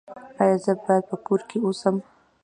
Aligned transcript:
ایا 0.41 0.55
زه 0.63 0.73
باید 0.83 1.03
په 1.09 1.15
کور 1.25 1.41
کې 1.49 1.57
اوسم؟ 1.65 1.95